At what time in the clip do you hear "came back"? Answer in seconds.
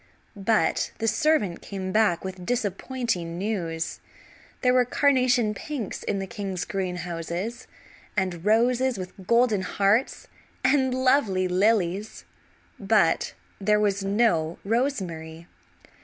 1.61-2.25